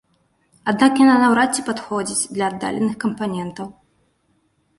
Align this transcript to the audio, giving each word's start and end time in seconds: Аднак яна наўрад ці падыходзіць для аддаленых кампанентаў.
Аднак 0.71 0.91
яна 1.01 1.17
наўрад 1.23 1.49
ці 1.55 1.65
падыходзіць 1.67 2.29
для 2.39 2.49
аддаленых 2.55 2.95
кампанентаў. 3.05 3.67